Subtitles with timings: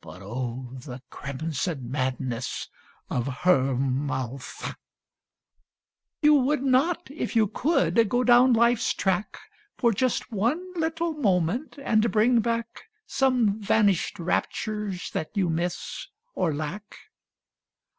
[0.00, 0.70] (But oh!
[0.82, 2.70] the crimson madness
[3.10, 4.74] of her mouth.)
[6.22, 9.38] You would not, if you could, go down life's track
[9.76, 16.54] For just one little moment, and bring back Some vanished raptures that you miss or
[16.54, 16.96] lack?